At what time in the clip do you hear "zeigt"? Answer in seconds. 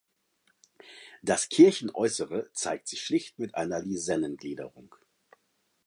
2.53-2.87